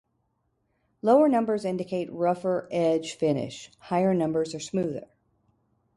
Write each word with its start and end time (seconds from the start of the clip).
Lower 1.03 1.29
numbers 1.29 1.63
indicate 1.63 2.11
rougher 2.11 2.67
edge 2.71 3.13
finish; 3.13 3.69
higher 3.77 4.15
numbers 4.15 4.55
are 4.55 4.59
smoother. 4.59 5.05